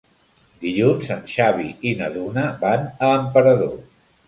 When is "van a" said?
2.65-3.13